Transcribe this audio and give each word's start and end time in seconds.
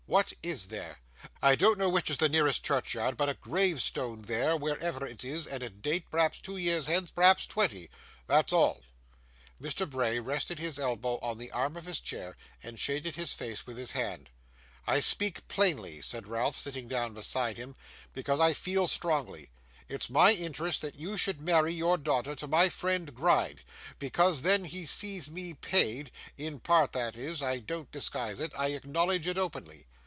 What 0.07 0.33
is 0.43 0.65
there? 0.65 0.97
I 1.41 1.55
don't 1.55 1.79
know 1.79 1.87
which 1.87 2.09
is 2.09 2.17
the 2.17 2.27
nearest 2.27 2.65
churchyard, 2.65 3.15
but 3.15 3.29
a 3.29 3.33
gravestone 3.33 4.23
there, 4.23 4.57
wherever 4.57 5.07
it 5.07 5.23
is, 5.23 5.47
and 5.47 5.63
a 5.63 5.69
date, 5.69 6.03
perhaps 6.11 6.41
two 6.41 6.57
years 6.57 6.87
hence, 6.87 7.11
perhaps 7.11 7.45
twenty. 7.47 7.89
That's 8.27 8.51
all.' 8.51 8.81
Mr. 9.61 9.89
Bray 9.89 10.19
rested 10.19 10.59
his 10.59 10.77
elbow 10.77 11.17
on 11.19 11.37
the 11.37 11.49
arm 11.53 11.77
of 11.77 11.85
his 11.85 12.01
chair, 12.01 12.35
and 12.61 12.77
shaded 12.77 13.15
his 13.15 13.33
face 13.33 13.65
with 13.65 13.77
his 13.77 13.93
hand. 13.93 14.29
'I 14.85 14.99
speak 14.99 15.47
plainly,' 15.47 16.01
said 16.01 16.27
Ralph, 16.27 16.59
sitting 16.59 16.89
down 16.89 17.13
beside 17.13 17.55
him, 17.55 17.77
'because 18.11 18.41
I 18.41 18.53
feel 18.53 18.87
strongly. 18.87 19.49
It's 19.87 20.09
my 20.09 20.33
interest 20.33 20.81
that 20.81 20.99
you 20.99 21.15
should 21.15 21.39
marry 21.41 21.71
your 21.71 21.97
daughter 21.97 22.35
to 22.35 22.47
my 22.49 22.67
friend 22.67 23.15
Gride, 23.15 23.61
because 23.97 24.41
then 24.41 24.65
he 24.65 24.85
sees 24.85 25.29
me 25.29 25.53
paid 25.53 26.11
in 26.37 26.59
part, 26.59 26.91
that 26.91 27.15
is. 27.15 27.41
I 27.41 27.59
don't 27.59 27.89
disguise 27.93 28.41
it. 28.41 28.51
I 28.57 28.69
acknowledge 28.71 29.25
it 29.25 29.37
openly. 29.37 29.87